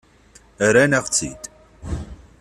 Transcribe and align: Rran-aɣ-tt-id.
Rran-aɣ-tt-id. 0.67 1.43